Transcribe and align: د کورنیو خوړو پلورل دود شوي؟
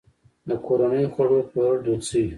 د 0.47 0.49
کورنیو 0.65 1.11
خوړو 1.13 1.37
پلورل 1.49 1.79
دود 1.85 2.01
شوي؟ 2.09 2.25